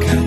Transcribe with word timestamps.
가까 0.00 0.21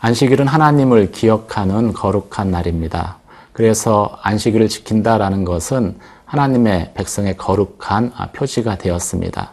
안식일은 0.00 0.46
하나님을 0.46 1.10
기억하는 1.10 1.92
거룩한 1.92 2.52
날입니다. 2.52 3.16
그래서 3.52 4.16
안식일을 4.22 4.68
지킨다라는 4.68 5.44
것은 5.44 5.98
하나님의 6.24 6.92
백성의 6.94 7.36
거룩한 7.36 8.12
표지가 8.32 8.78
되었습니다. 8.78 9.50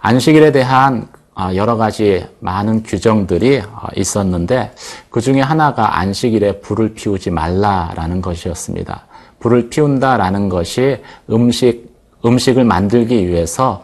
안식일에 0.00 0.52
대한 0.52 1.08
여러 1.54 1.76
가지 1.76 2.26
많은 2.40 2.82
규정들이 2.82 3.62
있었는데 3.96 4.74
그 5.08 5.22
중에 5.22 5.40
하나가 5.40 5.98
안식일에 5.98 6.60
불을 6.60 6.92
피우지 6.92 7.30
말라라는 7.30 8.20
것이었습니다. 8.20 9.06
불을 9.38 9.70
피운다라는 9.70 10.50
것이 10.50 11.02
음식, 11.30 11.90
음식을 12.24 12.64
만들기 12.64 13.28
위해서 13.28 13.82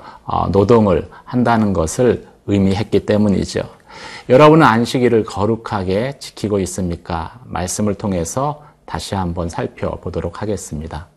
노동을 0.52 1.08
한다는 1.24 1.72
것을 1.72 2.26
의미했기 2.46 3.06
때문이죠. 3.06 3.62
여러분은 4.30 4.64
안식일을 4.64 5.24
거룩하게 5.24 6.20
지키고 6.20 6.60
있습니까? 6.60 7.40
말씀을 7.46 7.96
통해서 7.96 8.62
다시 8.87 9.16
한번 9.16 9.48
살펴보도록 9.48 10.40
하겠습니다. 10.40 11.09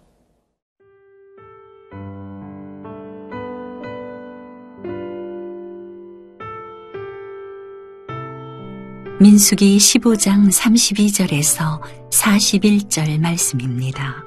민수기 9.20 9.78
15장 9.78 10.52
32절에서 10.52 11.82
41절 12.10 13.22
말씀입니다. 13.22 14.24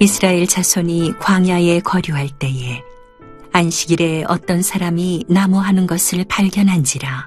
이스라엘 0.00 0.46
자손이 0.46 1.14
광야에 1.18 1.80
거류할 1.80 2.28
때에 2.38 2.93
안식일에 3.56 4.24
어떤 4.26 4.62
사람이 4.62 5.26
나무하는 5.28 5.86
것을 5.86 6.24
발견한지라. 6.28 7.26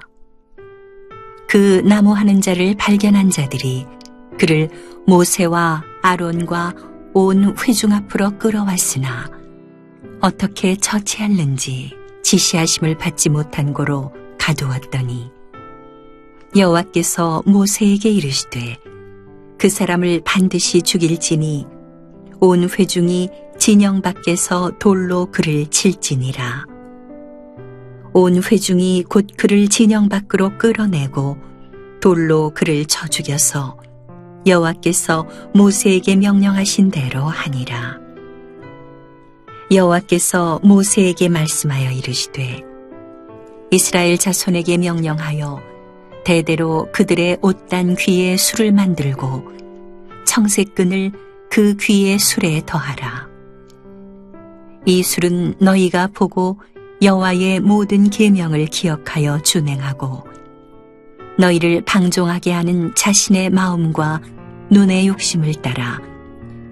그 1.48 1.80
나무하는 1.86 2.42
자를 2.42 2.74
발견한 2.74 3.30
자들이 3.30 3.86
그를 4.38 4.68
모세와 5.06 5.84
아론과 6.02 6.74
온 7.14 7.56
회중 7.56 7.92
앞으로 7.92 8.36
끌어왔으나 8.36 9.30
어떻게 10.20 10.76
처치할는지 10.76 11.96
지시하심을 12.22 12.98
받지 12.98 13.30
못한 13.30 13.72
고로 13.72 14.12
가두었더니 14.38 15.30
여호와께서 16.54 17.42
모세에게 17.46 18.10
이르시되 18.10 18.76
그 19.56 19.70
사람을 19.70 20.20
반드시 20.26 20.82
죽일지니 20.82 21.66
온 22.40 22.68
회중이 22.68 23.30
진영 23.58 24.00
밖에서 24.00 24.70
돌로 24.78 25.26
그를 25.26 25.66
칠지니라. 25.66 26.66
온 28.14 28.42
회중이 28.42 29.04
곧 29.08 29.26
그를 29.36 29.68
진영 29.68 30.08
밖으로 30.08 30.56
끌어내고 30.58 31.36
돌로 32.00 32.52
그를 32.54 32.86
쳐 32.86 33.08
죽여서 33.08 33.76
여호와께서 34.46 35.26
모세에게 35.54 36.16
명령하신 36.16 36.90
대로 36.90 37.24
하니라. 37.24 37.98
여호와께서 39.70 40.60
모세에게 40.62 41.28
말씀하여 41.28 41.90
이르시되 41.90 42.62
이스라엘 43.70 44.16
자손에게 44.16 44.78
명령하여 44.78 45.60
대대로 46.24 46.88
그들의 46.92 47.38
옷단 47.42 47.96
귀에 47.96 48.36
술을 48.36 48.72
만들고 48.72 49.44
청색끈을 50.26 51.12
그 51.50 51.76
귀의 51.76 52.18
술에 52.18 52.62
더하라. 52.64 53.27
이 54.86 55.02
술은 55.02 55.54
너희가 55.60 56.08
보고 56.08 56.58
여호와의 57.02 57.60
모든 57.60 58.10
계명을 58.10 58.66
기억하여 58.66 59.40
준행하고 59.42 60.24
너희를 61.38 61.82
방종하게 61.84 62.52
하는 62.52 62.92
자신의 62.94 63.50
마음과 63.50 64.20
눈의 64.70 65.06
욕심을 65.06 65.54
따라 65.62 66.00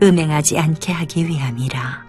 음행하지 0.03 0.59
않게 0.59 0.93
하기 0.93 1.27
위함이라. 1.27 2.07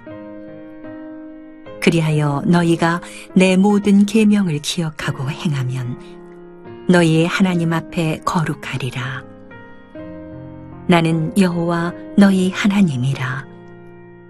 그리하여 1.82 2.44
너희가 2.46 3.02
내 3.36 3.56
모든 3.56 4.06
계명을 4.06 4.60
기억하고 4.60 5.30
행하면 5.30 6.00
너희의 6.90 7.28
하나님 7.28 7.72
앞에 7.74 8.22
거룩하리라. 8.26 9.24
나는 10.88 11.38
여호와 11.38 11.94
너희 12.18 12.52
하나님이라. 12.52 13.57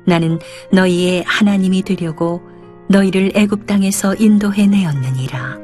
나는 0.07 0.39
너희의 0.71 1.23
하나님이 1.27 1.81
되려고 1.81 2.41
너희를 2.87 3.33
애굽 3.35 3.67
땅에서 3.67 4.15
인도해 4.15 4.65
내었느니라. 4.65 5.57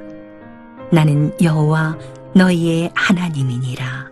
나는 0.91 1.33
여호와 1.41 1.97
너희의 2.35 2.91
하나님이니라. 2.93 4.11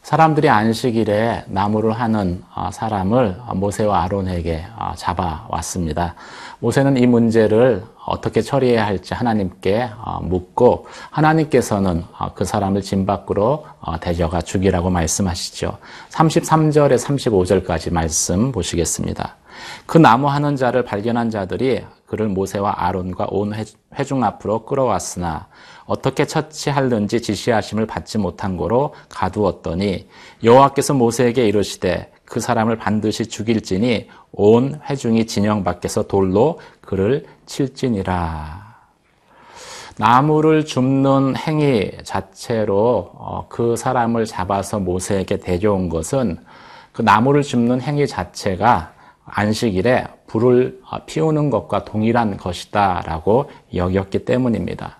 사람들이 0.00 0.48
안식일에 0.48 1.44
나무를 1.48 1.92
하는 1.92 2.42
사람을 2.72 3.36
모세와 3.56 4.04
아론에게 4.04 4.64
잡아왔습니다. 4.96 6.14
모세는 6.60 6.96
이 6.96 7.06
문제를 7.06 7.84
어떻게 8.08 8.40
처리해야 8.40 8.86
할지 8.86 9.14
하나님께 9.14 9.90
묻고 10.22 10.86
하나님께서는 11.10 12.04
그 12.34 12.44
사람을 12.44 12.82
진 12.82 13.06
밖으로 13.06 13.66
데려가 14.00 14.40
죽이라고 14.40 14.90
말씀하시죠. 14.90 15.78
33절에 16.10 16.98
35절까지 16.98 17.92
말씀 17.92 18.50
보시겠습니다. 18.52 19.36
그 19.86 19.98
나무 19.98 20.28
하는 20.28 20.56
자를 20.56 20.84
발견한 20.84 21.30
자들이 21.30 21.84
그를 22.06 22.28
모세와 22.28 22.86
아론과 22.86 23.26
온 23.30 23.52
회중 23.98 24.24
앞으로 24.24 24.64
끌어왔으나 24.64 25.48
어떻게 25.84 26.26
처치할는지 26.26 27.20
지시하심을 27.20 27.86
받지 27.86 28.18
못한 28.18 28.56
고로 28.56 28.94
가두었더니 29.08 30.08
여호와께서 30.44 30.94
모세에게 30.94 31.46
이르시되 31.48 32.10
그 32.28 32.40
사람을 32.40 32.76
반드시 32.76 33.26
죽일지니 33.26 34.08
온 34.32 34.80
회중이 34.88 35.26
진영 35.26 35.64
밖에서 35.64 36.06
돌로 36.06 36.60
그를 36.80 37.24
칠지니라. 37.46 38.68
나무를 39.96 40.64
줍는 40.64 41.36
행위 41.36 41.90
자체로 42.04 43.10
어, 43.14 43.46
그 43.48 43.76
사람을 43.76 44.26
잡아서 44.26 44.78
모세에게 44.78 45.38
데려온 45.38 45.88
것은 45.88 46.38
그 46.92 47.02
나무를 47.02 47.42
줍는 47.42 47.80
행위 47.80 48.06
자체가 48.06 48.92
안식일에 49.24 50.06
불을 50.28 50.80
어, 50.88 51.04
피우는 51.06 51.50
것과 51.50 51.84
동일한 51.84 52.36
것이다라고 52.36 53.50
여겼기 53.74 54.24
때문입니다. 54.24 54.98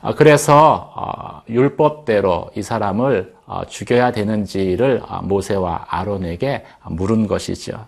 어, 0.00 0.14
그래서 0.14 1.42
율법대로 1.48 2.50
이 2.54 2.62
사람을 2.62 3.34
죽여야 3.68 4.12
되는지를 4.12 5.02
모세와 5.22 5.86
아론에게 5.88 6.64
물은 6.84 7.26
것이죠. 7.26 7.86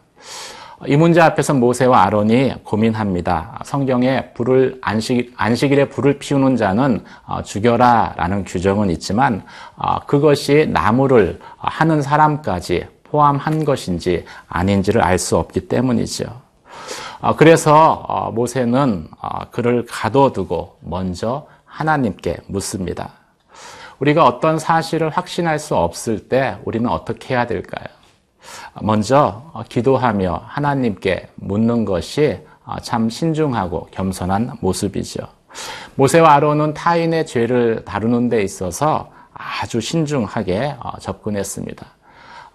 이 0.87 0.97
문제 0.97 1.21
앞에서 1.21 1.53
모세와 1.53 2.05
아론이 2.05 2.65
고민합니다. 2.65 3.61
성경에 3.67 4.33
불을 4.33 4.79
안식 4.81 5.35
안식일에 5.37 5.91
불을 5.91 6.19
피우는 6.19 6.57
자는 6.57 7.05
어, 7.27 7.43
죽여라라는 7.43 8.45
규정은 8.45 8.89
있지만 8.91 9.45
어, 9.77 10.01
그것이 10.07 10.69
나무를 10.73 11.39
하는 11.59 12.01
사람까지 12.01 12.87
포함한 13.05 13.67
것인지 13.67 14.25
아닌지를 14.49 15.03
알 15.03 15.19
수 15.19 15.37
없기 15.37 15.69
때문이죠. 15.69 16.25
어, 17.21 17.37
그래서 17.37 18.33
모세는 18.35 19.09
그를 19.51 19.85
가둬두고 19.87 20.79
먼저 20.81 21.47
하나님께 21.81 22.37
묻습니다. 22.47 23.13
우리가 24.01 24.27
어떤 24.27 24.59
사실을 24.59 25.09
확신할 25.09 25.59
수 25.59 25.75
없을 25.75 26.29
때 26.29 26.59
우리는 26.67 26.87
어떻게 26.91 27.33
해야 27.33 27.47
될까요? 27.47 27.87
먼저 28.83 29.51
기도하며 29.67 30.43
하나님께 30.47 31.31
묻는 31.37 31.87
것이 31.87 32.41
참 32.83 33.09
신중하고 33.09 33.89
겸손한 33.93 34.59
모습이죠. 34.61 35.23
모세와 35.95 36.35
아론은 36.35 36.75
타인의 36.75 37.27
죄를 37.27 37.83
다루는 37.87 38.29
데 38.29 38.43
있어서 38.43 39.11
아주 39.33 39.81
신중하게 39.81 40.77
접근했습니다. 41.01 41.87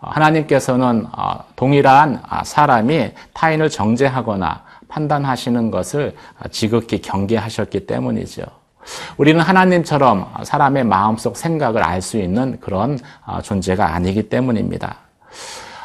하나님께서는 0.02 1.08
동일한 1.56 2.22
사람이 2.44 3.12
타인을 3.34 3.72
정죄하거나 3.72 4.64
판단하시는 4.88 5.72
것을 5.72 6.16
지극히 6.52 7.02
경계하셨기 7.02 7.88
때문이죠. 7.88 8.44
우리는 9.18 9.40
하나님처럼 9.42 10.32
사람의 10.44 10.84
마음속 10.84 11.38
생각을 11.38 11.84
알 11.84 12.02
수 12.02 12.18
있는 12.18 12.60
그런 12.60 13.00
어, 13.26 13.42
존재가 13.42 13.96
아니기 13.96 14.30
때문입니다. 14.30 14.98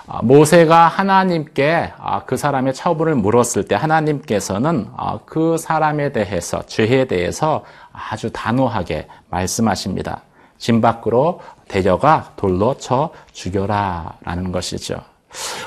어, 0.06 0.20
모세가 0.22 0.88
하나님께 0.88 1.92
어, 1.98 2.22
그 2.26 2.36
사람의 2.36 2.74
처분을 2.74 3.14
물었을 3.14 3.66
때 3.66 3.74
하나님께서는 3.74 4.88
그 5.24 5.56
사람에 5.56 6.12
대해서 6.12 6.62
죄에 6.66 7.06
대해서 7.06 7.64
아주 7.92 8.30
단호하게 8.32 9.06
말씀하십니다. 9.30 10.22
진 10.58 10.80
밖으로 10.80 11.40
데려가 11.68 12.32
돌로 12.36 12.76
쳐 12.76 13.10
죽여라라는 13.32 14.52
것이죠. 14.52 14.96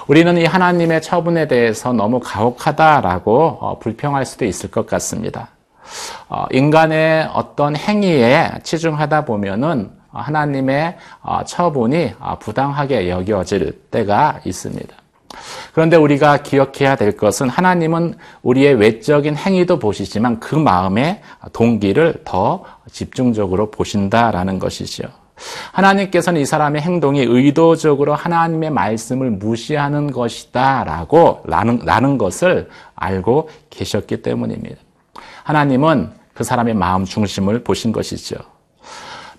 우리는 0.07 0.37
이 0.37 0.45
하나님의 0.45 1.01
처분에 1.01 1.47
대해서 1.47 1.93
너무 1.93 2.19
가혹하다라고 2.19 3.79
불평할 3.79 4.25
수도 4.25 4.45
있을 4.45 4.69
것 4.69 4.85
같습니다. 4.85 5.52
어, 6.29 6.45
인간의 6.51 7.29
어떤 7.33 7.75
행위에 7.75 8.51
치중하다 8.63 9.25
보면은 9.25 9.91
하나님의 10.11 10.97
어, 11.21 11.43
처분이 11.43 12.13
어, 12.19 12.37
부당하게 12.39 13.09
여겨질 13.09 13.81
때가 13.91 14.39
있습니다. 14.45 14.95
그런데 15.73 15.97
우리가 15.97 16.37
기억해야 16.37 16.95
될 16.95 17.17
것은 17.17 17.49
하나님은 17.49 18.15
우리의 18.43 18.75
외적인 18.75 19.35
행위도 19.35 19.79
보시지만 19.79 20.39
그 20.39 20.55
마음의 20.55 21.21
동기를 21.51 22.21
더 22.23 22.63
집중적으로 22.91 23.71
보신다라는 23.71 24.59
것이죠. 24.59 25.05
하나님께서는 25.71 26.41
이 26.41 26.45
사람의 26.45 26.81
행동이 26.81 27.21
의도적으로 27.21 28.13
하나님의 28.13 28.69
말씀을 28.69 29.31
무시하는 29.31 30.11
것이다 30.11 30.83
라고, 30.83 31.41
라는, 31.45 31.79
라는 31.83 32.17
것을 32.19 32.69
알고 32.95 33.49
계셨기 33.71 34.21
때문입니다. 34.21 34.77
하나님은 35.43 36.11
그 36.33 36.43
사람의 36.43 36.73
마음 36.73 37.05
중심을 37.05 37.63
보신 37.63 37.91
것이죠. 37.91 38.35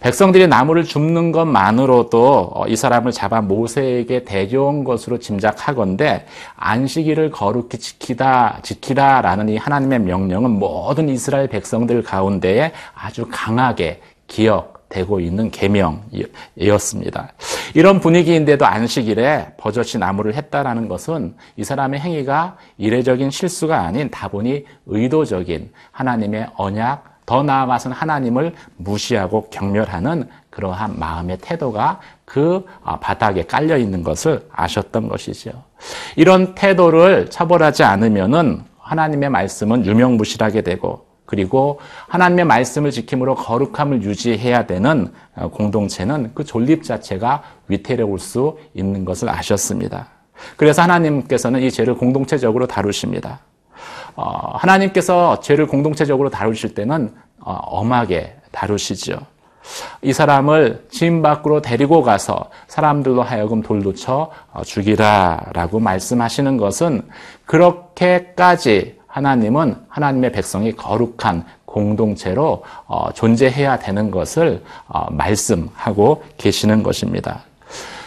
백성들이 0.05 0.49
나무를 0.49 0.85
줍는 0.85 1.33
것만으로도 1.33 2.51
어, 2.55 2.67
이 2.67 2.77
사람을 2.77 3.11
잡아 3.11 3.41
모세에게 3.41 4.25
데려온 4.25 4.85
것으로 4.85 5.19
짐작하건대 5.19 6.27
안식일을 6.57 7.31
거룩히 7.31 7.79
지키다 7.79 8.59
지키다라는 8.63 9.49
이 9.49 9.57
하나님의 9.57 10.01
명령은 10.01 10.51
모든 10.51 11.09
이스라엘 11.09 11.49
백성들 11.49 12.03
가운데에 12.03 12.73
아주 12.95 13.27
강하게 13.31 14.03
기억 14.27 14.84
되고 14.95 15.19
있는 15.19 15.51
계명이었습니다. 15.51 17.33
이런 17.75 17.99
분위기인데도 17.99 18.65
안식일에 18.65 19.55
버젓이 19.57 19.99
나무를 19.99 20.35
했다라는 20.35 20.87
것은 20.87 21.35
이 21.57 21.65
사람의 21.65 21.99
행위가 21.99 22.57
이례적인 22.79 23.31
실수가 23.31 23.77
아닌 23.77 24.09
다분히 24.11 24.65
의도적인 24.87 25.73
하나님의 25.91 26.47
언약, 26.57 27.13
더 27.27 27.43
나아가서는 27.43 27.97
하나님을 27.97 28.55
무시하고 28.77 29.49
경멸하는 29.51 30.29
그러한 30.51 30.99
마음의 30.99 31.39
태도가 31.41 32.01
그 32.25 32.65
아, 32.85 33.01
바닥에 33.01 33.45
깔려 33.45 33.77
있는 33.77 34.05
것을 34.05 34.47
아셨던 34.53 35.09
것이죠. 35.09 35.51
이런 36.15 36.55
태도를 36.55 37.31
처벌하지 37.31 37.83
않으면은 37.83 38.63
하나님의 38.79 39.31
말씀은 39.31 39.87
유명무실하게 39.87 40.61
되고 40.61 41.07
그리고 41.35 41.81
하나님의 42.07 42.45
말씀을 42.45 42.93
지킴으로 42.93 43.35
거룩함을 43.35 44.05
유지해야 44.05 44.67
되는 44.67 45.13
어, 45.35 45.49
공동체는 45.49 46.31
그 46.33 46.45
존립 46.45 46.85
자체가 46.85 47.43
위태로울 47.67 48.21
수 48.21 48.57
있는 48.73 49.05
것을 49.05 49.29
아셨습니다. 49.29 50.11
그래서 50.57 50.83
하나님께서는 50.83 51.61
이 51.61 51.73
죄를 51.73 51.97
공동체적으로 51.97 52.69
다루십니다. 52.69 53.41
어, 54.15 54.57
하나님께서 54.59 55.41
죄를 55.41 55.67
공동체적으로 55.67 56.31
다루실 56.31 56.75
때는 56.75 57.13
어, 57.41 57.55
엄하게 57.55 58.37
다루시죠. 58.53 59.19
이 60.03 60.13
사람을 60.13 60.87
진 60.89 61.21
밖으로 61.21 61.63
데리고 61.63 62.03
가서 62.03 62.49
사람들로 62.69 63.23
하여금 63.23 63.61
돌로 63.61 63.93
쳐 63.95 64.31
죽이라 64.63 65.47
라고 65.53 65.81
말씀하시는 65.81 66.59
것은 66.59 67.09
그렇게까지 67.47 69.01
하나님은 69.15 69.77
하나님의 69.89 70.33
백성이 70.33 70.73
거룩한 70.73 71.45
공동체로 71.65 72.65
어, 72.89 73.13
존재해야 73.13 73.79
되는 73.79 74.11
것을 74.11 74.65
어, 74.89 75.09
말씀하고 75.13 76.25
계시는 76.37 76.83
것입니다. 76.83 77.45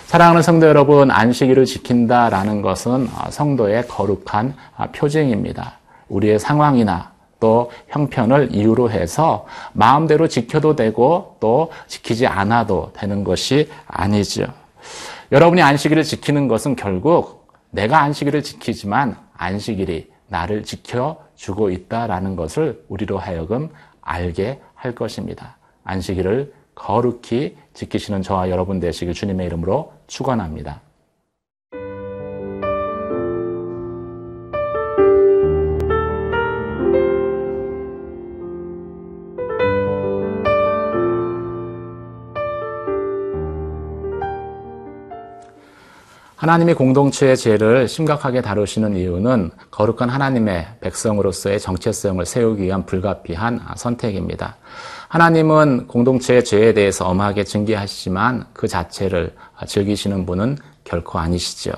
사랑하는 0.08 0.42
성도 0.42 0.68
여러분, 0.68 1.10
안식일을 1.10 1.64
지킨다라는 1.64 2.62
것은 2.62 3.08
어, 3.08 3.32
성도의 3.32 3.88
거룩한 3.88 4.56
표징입니다. 4.92 5.78
우리의 6.10 6.40
상황이나 6.40 7.14
또 7.40 7.72
형편을 7.88 8.54
이유로 8.54 8.92
해서 8.92 9.46
마음대로 9.72 10.28
지켜도 10.28 10.76
되고 10.76 11.38
또 11.40 11.72
지키지 11.88 12.28
않아도 12.28 12.92
되는 12.94 13.24
것이 13.24 13.70
아니죠. 13.86 14.48
여러분이 15.32 15.62
안식일을 15.62 16.04
지키는 16.04 16.50
것은 16.50 16.76
결국 16.76 17.48
내가 17.70 18.02
안식일을 18.02 18.44
지키지만 18.44 19.16
안식일이 19.38 20.17
나를 20.28 20.64
지켜주고 20.64 21.70
있다라는 21.70 22.36
것을 22.36 22.84
우리로 22.88 23.18
하여금 23.18 23.70
알게 24.02 24.62
할 24.76 24.96
것입니다. 24.96 25.58
안식일을 25.84 26.54
거룩히 26.76 27.58
지키시는 27.74 28.22
저와 28.22 28.50
여러분 28.50 28.80
되시길 28.80 29.14
주님의 29.14 29.48
이름으로 29.48 29.94
축원합니다. 30.08 30.82
하나님이 46.48 46.76
공동체의 46.76 47.36
죄를 47.36 47.90
심각하게 47.90 48.40
다루시는 48.40 48.96
이유는 48.96 49.52
거룩한 49.70 50.08
하나님의 50.08 50.66
백성으로서의 50.80 51.60
정체성을 51.60 52.26
세우기 52.26 52.64
위한 52.64 52.86
불가피한 52.86 53.60
선택입니다. 53.76 54.56
하나님은 55.10 55.88
공동체의 55.88 56.46
죄에 56.46 56.74
대해서 56.74 57.06
엄하게 57.06 57.44
증기하시지만 57.44 58.46
그 58.54 58.70
자체를 58.70 59.36
즐기시는 59.68 60.26
분은 60.26 60.58
결코 60.86 61.20
아니시죠. 61.20 61.74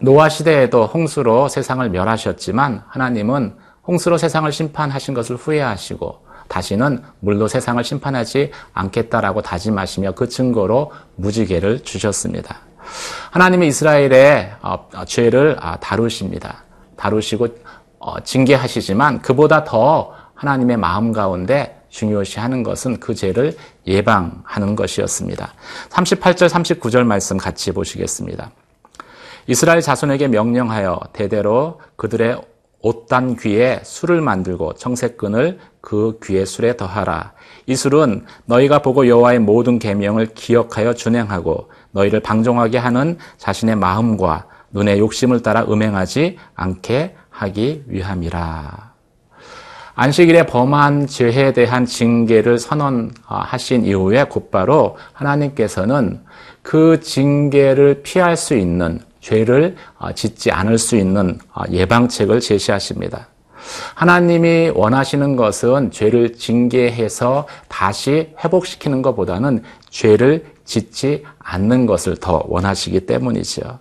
노아 0.00 0.30
시대에도 0.30 0.86
홍수로 0.86 1.50
세상을 1.50 1.86
멸하셨지만 1.90 2.82
하나님은 2.88 3.56
홍수로 3.86 4.16
세상을 4.16 4.50
심판하신 4.50 5.12
것을 5.12 5.36
후회하시고 5.36 6.24
다시는 6.48 7.02
물로 7.20 7.46
세상을 7.46 7.84
심판하지 7.84 8.52
않겠다라고 8.72 9.42
다짐하시며 9.42 10.12
그 10.12 10.30
증거로 10.30 10.92
무지개를 11.16 11.80
주셨습니다. 11.80 12.65
하나님의 13.30 13.68
이스라엘의 13.68 14.52
어, 14.62 14.88
어, 14.94 15.04
죄를 15.04 15.56
아, 15.60 15.76
다루십니다. 15.76 16.64
다루시고 16.96 17.48
어, 17.98 18.20
징계하시지만 18.20 19.22
그보다 19.22 19.64
더 19.64 20.14
하나님의 20.34 20.76
마음 20.76 21.12
가운데 21.12 21.80
중요시 21.88 22.40
하는 22.40 22.62
것은 22.62 23.00
그 23.00 23.14
죄를 23.14 23.56
예방하는 23.86 24.76
것이었습니다. 24.76 25.52
38절, 25.88 26.48
39절 26.48 27.04
말씀 27.04 27.36
같이 27.36 27.72
보시겠습니다. 27.72 28.50
이스라엘 29.46 29.80
자손에게 29.80 30.28
명령하여 30.28 31.00
대대로 31.12 31.80
그들의 31.96 32.40
옷단 32.82 33.36
귀에 33.36 33.80
술을 33.82 34.20
만들고 34.20 34.74
청색끈을 34.74 35.58
그 35.80 36.18
귀의 36.22 36.46
술에 36.46 36.76
더하라. 36.76 37.32
이 37.66 37.74
술은 37.74 38.26
너희가 38.44 38.82
보고 38.82 39.08
여호와의 39.08 39.40
모든 39.40 39.78
계명을 39.78 40.34
기억하여 40.34 40.94
준행하고 40.94 41.70
너희를 41.96 42.20
방종하게 42.20 42.78
하는 42.78 43.18
자신의 43.38 43.76
마음과 43.76 44.46
눈의 44.70 44.98
욕심을 44.98 45.42
따라 45.42 45.64
음행하지 45.64 46.36
않게 46.54 47.16
하기 47.30 47.84
위함이라. 47.86 48.92
안식일에 49.94 50.44
범한 50.44 51.06
죄에 51.06 51.54
대한 51.54 51.86
징계를 51.86 52.58
선언하신 52.58 53.86
이후에 53.86 54.24
곧바로 54.24 54.98
하나님께서는 55.14 56.20
그 56.62 57.00
징계를 57.00 58.02
피할 58.02 58.36
수 58.36 58.54
있는 58.54 59.00
죄를 59.20 59.76
짓지 60.14 60.52
않을 60.52 60.76
수 60.76 60.96
있는 60.96 61.38
예방책을 61.70 62.40
제시하십니다. 62.40 63.28
하나님이 63.94 64.72
원하시는 64.74 65.34
것은 65.36 65.90
죄를 65.90 66.34
징계해서 66.34 67.48
다시 67.68 68.34
회복시키는 68.44 69.00
것보다는 69.00 69.62
죄를 69.88 70.44
짓지 70.66 71.24
않는 71.38 71.86
것을 71.86 72.16
더 72.16 72.42
원하시기 72.46 73.06
때문이죠. 73.06 73.78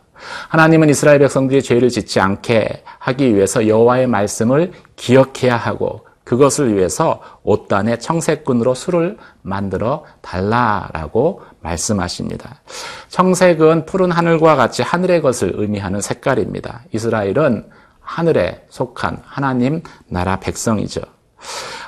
하나님은 0.49 0.89
이스라엘 0.89 1.19
백성들이 1.19 1.61
죄를 1.61 1.89
짓지 1.89 2.19
않게 2.19 2.83
하기 2.99 3.35
위해서 3.35 3.67
여호와의 3.67 4.07
말씀을 4.07 4.71
기억해야 4.95 5.57
하고 5.57 6.05
그것을 6.23 6.75
위해서 6.75 7.21
옷단에 7.43 7.99
청색끈으로 7.99 8.73
술을 8.73 9.17
만들어 9.43 10.05
달라라고 10.21 11.43
말씀하십니다. 11.61 12.61
청색은 13.09 13.85
푸른 13.85 14.11
하늘과 14.11 14.55
같이 14.55 14.81
하늘의 14.81 15.21
것을 15.21 15.53
의미하는 15.55 16.01
색깔입니다. 16.01 16.81
이스라엘은 16.91 17.69
하늘에 17.99 18.65
속한 18.69 19.21
하나님 19.23 19.81
나라 20.07 20.39
백성이죠. 20.39 21.01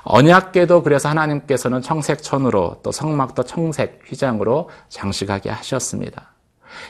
언약궤도 0.04 0.84
그래서 0.84 1.10
하나님께서는 1.10 1.82
청색천으로 1.82 2.80
또 2.84 2.92
성막도 2.92 3.44
청색 3.44 4.02
휘장으로 4.08 4.70
장식하게 4.90 5.50
하셨습니다. 5.50 6.34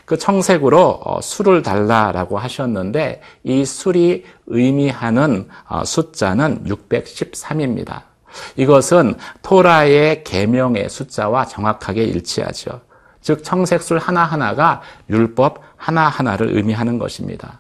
그 0.06 0.18
청색으로 0.18 1.02
어, 1.04 1.22
술을 1.22 1.62
달라라고 1.62 2.38
하셨는데 2.38 3.22
이 3.44 3.66
술이 3.66 4.26
의미하는 4.48 5.48
어, 5.68 5.84
숫자는 5.84 6.66
613입니다. 6.66 8.04
이것은 8.56 9.16
토라의 9.42 10.24
계명의 10.24 10.90
숫자와 10.90 11.46
정확하게 11.46 12.04
일치하죠. 12.04 12.82
즉 13.22 13.44
청색술 13.44 13.98
하나하나가 13.98 14.82
율법 15.10 15.62
하나하나를 15.76 16.56
의미하는 16.56 16.98
것입니다. 16.98 17.60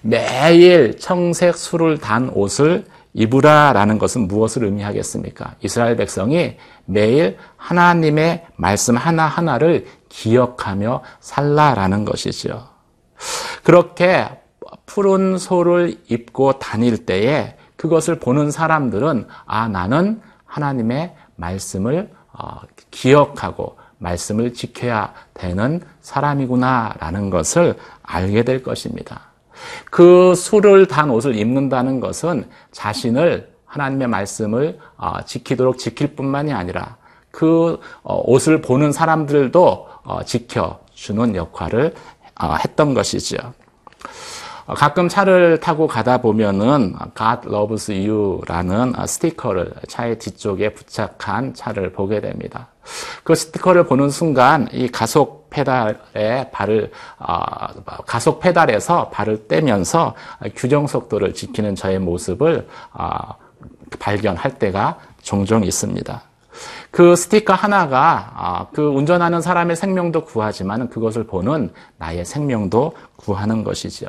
매일 0.00 0.98
청색 0.98 1.56
술을 1.56 1.98
단 1.98 2.30
옷을 2.30 2.84
입으라라는 3.16 3.98
것은 3.98 4.28
무엇을 4.28 4.64
의미하겠습니까? 4.64 5.54
이스라엘 5.62 5.96
백성이 5.96 6.58
매일 6.84 7.38
하나님의 7.56 8.46
말씀 8.56 8.96
하나하나를 8.96 9.86
기억하며 10.10 11.02
살라라는 11.20 12.04
것이죠. 12.04 12.68
그렇게 13.64 14.28
푸른 14.84 15.38
소를 15.38 15.98
입고 16.08 16.58
다닐 16.58 17.06
때에 17.06 17.56
그것을 17.76 18.18
보는 18.18 18.50
사람들은 18.50 19.26
아 19.46 19.68
나는 19.68 20.20
하나님의 20.44 21.14
말씀을 21.36 22.10
어, 22.32 22.60
기억하고 22.90 23.78
말씀을 23.98 24.52
지켜야 24.52 25.14
되는 25.32 25.80
사람이구나라는 26.02 27.30
것을 27.30 27.78
알게 28.02 28.42
될 28.42 28.62
것입니다. 28.62 29.30
그 29.90 30.34
술을 30.34 30.86
단 30.86 31.10
옷을 31.10 31.36
입는다는 31.36 32.00
것은 32.00 32.48
자신을 32.72 33.52
하나님의 33.64 34.08
말씀을 34.08 34.78
어, 34.96 35.24
지키도록 35.24 35.78
지킬 35.78 36.14
뿐만이 36.14 36.52
아니라 36.52 36.96
그 37.30 37.80
어, 38.02 38.22
옷을 38.24 38.62
보는 38.62 38.92
사람들도 38.92 39.88
어, 40.04 40.22
지켜주는 40.24 41.34
역할을 41.34 41.94
했던 42.64 42.94
것이죠. 42.94 43.36
가끔 44.74 45.08
차를 45.08 45.60
타고 45.60 45.86
가다 45.86 46.18
보면은 46.18 46.94
God 47.16 47.48
loves 47.48 47.92
you라는 47.92 48.94
스티커를 49.06 49.72
차의 49.86 50.18
뒤쪽에 50.18 50.74
부착한 50.74 51.54
차를 51.54 51.92
보게 51.92 52.20
됩니다. 52.20 52.68
그 53.22 53.34
스티커를 53.34 53.84
보는 53.84 54.10
순간 54.10 54.68
이 54.72 54.88
가속 54.88 55.50
페달에 55.50 56.50
발을 56.50 56.90
어, 57.18 57.44
가속 58.06 58.40
페달에서 58.40 59.10
발을 59.10 59.46
떼면서 59.46 60.14
규정 60.56 60.86
속도를 60.86 61.32
지키는 61.34 61.76
저의 61.76 61.98
모습을 62.00 62.66
어, 62.92 63.18
발견할 64.00 64.58
때가 64.58 64.98
종종 65.22 65.62
있습니다. 65.64 66.22
그 66.90 67.14
스티커 67.14 67.52
하나가 67.52 68.32
어, 68.36 68.68
그 68.72 68.82
운전하는 68.82 69.40
사람의 69.40 69.76
생명도 69.76 70.24
구하지만 70.24 70.88
그것을 70.88 71.24
보는 71.24 71.72
나의 71.98 72.24
생명도 72.24 72.94
구하는 73.16 73.62
것이죠. 73.62 74.08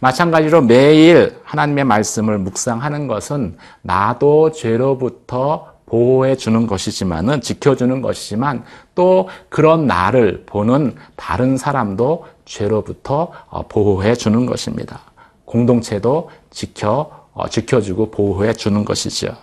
마찬가지로 0.00 0.62
매일 0.62 1.38
하나님의 1.44 1.84
말씀을 1.84 2.38
묵상하는 2.38 3.06
것은 3.06 3.56
나도 3.82 4.52
죄로부터 4.52 5.74
보호해 5.86 6.36
주는 6.36 6.66
것이지만은 6.66 7.40
지켜주는 7.40 8.02
것이지만 8.02 8.64
또 8.94 9.28
그런 9.48 9.86
나를 9.86 10.44
보는 10.46 10.96
다른 11.16 11.56
사람도 11.56 12.26
죄로부터 12.44 13.30
어, 13.48 13.66
보호해 13.68 14.14
주는 14.14 14.46
것입니다. 14.46 15.00
공동체도 15.44 16.30
지켜 16.50 17.10
어, 17.32 17.48
지켜주고 17.48 18.10
보호해 18.10 18.52
주는 18.54 18.84
것이죠. 18.84 19.36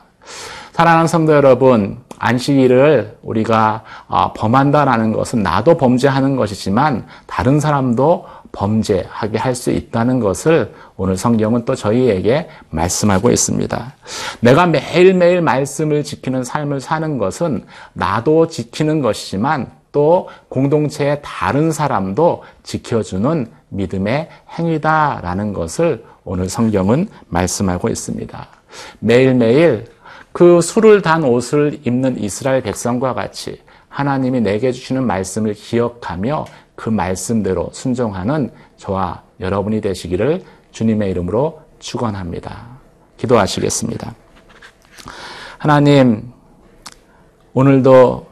사랑하는 0.71 1.07
성도 1.07 1.33
여러분, 1.33 1.99
안식일을 2.17 3.17
우리가 3.23 3.83
어, 4.07 4.33
범한다라는 4.33 5.11
것은 5.13 5.43
나도 5.43 5.77
범죄하는 5.77 6.35
것이지만 6.35 7.07
다른 7.27 7.59
사람도 7.59 8.25
범죄하게 8.51 9.37
할 9.37 9.55
수 9.55 9.71
있다는 9.71 10.19
것을 10.19 10.73
오늘 10.97 11.17
성경은 11.17 11.65
또 11.65 11.75
저희에게 11.75 12.47
말씀하고 12.69 13.29
있습니다. 13.31 13.93
내가 14.39 14.65
매일매일 14.65 15.41
말씀을 15.41 16.03
지키는 16.03 16.43
삶을 16.43 16.81
사는 16.81 17.17
것은 17.17 17.65
나도 17.93 18.47
지키는 18.47 19.01
것이지만 19.01 19.71
또 19.91 20.29
공동체의 20.49 21.19
다른 21.21 21.71
사람도 21.71 22.43
지켜주는 22.63 23.47
믿음의 23.69 24.29
행위다라는 24.57 25.53
것을 25.53 26.05
오늘 26.23 26.49
성경은 26.49 27.09
말씀하고 27.27 27.89
있습니다. 27.89 28.47
매일매일 28.99 29.85
그 30.31 30.61
술을 30.61 31.01
단 31.01 31.23
옷을 31.23 31.79
입는 31.83 32.19
이스라엘 32.19 32.61
백성과 32.61 33.13
같이 33.13 33.61
하나님이 33.89 34.41
내게 34.41 34.71
주시는 34.71 35.05
말씀을 35.05 35.53
기억하며 35.53 36.45
그 36.81 36.89
말씀대로 36.89 37.69
순종하는 37.73 38.49
저와 38.77 39.21
여러분이 39.39 39.81
되시기를 39.81 40.43
주님의 40.71 41.11
이름으로 41.11 41.61
축원합니다. 41.77 42.69
기도하시겠습니다. 43.17 44.15
하나님 45.59 46.31
오늘도 47.53 48.25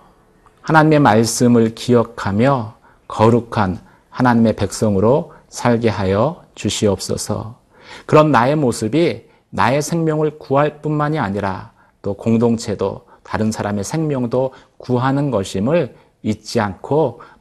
하나님의 0.62 0.98
말씀을 0.98 1.75
기억하며 1.75 2.74
거룩한 3.08 3.82
하나님의 4.10 4.56
백성으로 4.56 5.34
살게 5.50 5.89
하여 5.89 6.44
주시옵소서. 6.56 7.60
그런 8.08 8.32
나의 8.32 8.56
모습이 8.56 9.29
나의 9.51 9.84
생명을 9.84 10.39
구할 10.39 10.82
뿐만이 10.82 11.20
아니라 11.20 11.72
또 12.01 12.15
공동체도 12.15 13.06
다른 13.22 13.51
사람의 13.51 13.84
생명도 13.84 14.53
구하는 14.79 15.29
것임을 15.29 15.96
잊지 16.24 16.60
않고 16.60 17.22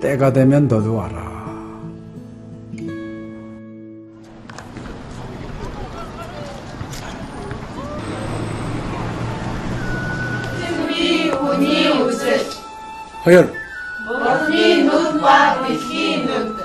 때가 0.00 0.32
되면 0.32 0.66
너도 0.66 0.94
와라. 0.94 1.30
승비 10.58 11.30
운이 11.30 11.88
우슬 12.02 12.40
허연 13.26 13.52
머니 14.06 14.82
눈과 14.84 15.62
빛이 15.66 16.26
눈 16.26 16.56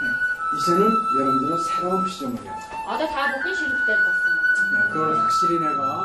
네, 0.00 0.08
이제는 0.56 0.88
여러분들은 1.18 1.58
새로운 1.64 2.08
시점을 2.08 2.36
해요. 2.42 2.52
다 3.06 3.32
보기 3.34 3.54
싫을 3.54 3.70
때 3.86 3.96
봤어. 3.96 4.18
네, 4.72 4.92
그걸 4.92 5.18
확실히 5.18 5.58
내가 5.58 6.04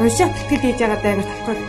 уншаад 0.00 0.32
тэтгэл 0.34 0.62
хийж 0.64 0.78
байгаа 0.80 1.00
даа 1.02 1.14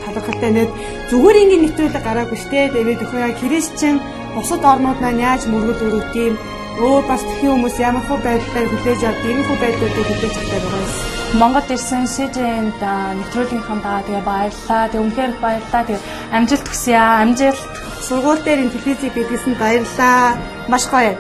талархалтай 0.06 0.52
нэг 0.54 0.70
зүгээр 1.10 1.42
ингээд 1.42 1.64
нэвтрүүлэг 1.64 2.04
гараагүй 2.06 2.40
штэ 2.42 2.60
тэгээд 2.74 3.04
өхөө 3.06 3.22
яа 3.26 3.34
христчэн 3.40 3.96
бусад 4.36 4.64
орнууд 4.72 5.00
маань 5.02 5.24
яаж 5.28 5.42
мөргөл 5.48 5.86
өрөвд 5.88 6.14
юм 6.26 6.36
өөр 6.84 7.04
бас 7.08 7.24
тхэн 7.24 7.52
хүмүүс 7.56 7.76
ямар 7.80 8.04
хөө 8.08 8.20
байдлаар 8.26 8.68
хүлээж 8.68 9.02
авд 9.08 9.24
ийм 9.30 9.40
хөө 9.48 9.58
байдлуудыг 9.64 10.06
хүлээж 10.10 10.36
авдаг 10.40 10.62
байгаа 10.64 10.84
юм. 10.84 11.16
Монгол 11.40 11.68
ирсэн 11.76 12.04
СЖН-д 12.08 12.84
нэвтрүүлгийнхаа 13.20 14.04
тэгээ 14.08 14.24
баярлалаа. 14.28 14.84
Тэгээ 14.92 15.04
үнхээр 15.04 15.34
баярлалаа. 15.44 15.84
Тэгээ 15.88 16.06
амжилт 16.36 16.68
хүсье 16.68 16.96
аа. 16.96 17.24
Амжилт. 17.24 17.64
Сургууль 18.08 18.44
дээр 18.44 18.64
ин 18.64 18.72
телевизийг 18.72 19.14
бидлсэн 19.16 19.54
баярлаа. 19.60 20.36
Маш 20.72 20.84
гоё. 20.92 21.16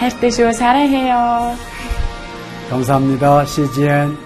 хайртай 0.00 0.30
шүү. 0.32 0.52
사랑해요. 0.52 1.56
감사합니다. 2.70 3.44
CGN. 3.44 4.16